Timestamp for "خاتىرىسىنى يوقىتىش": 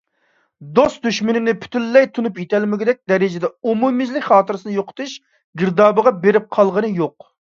4.31-5.13